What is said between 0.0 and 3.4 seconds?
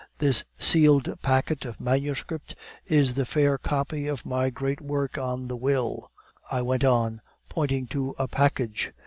This sealed packet of manuscript is the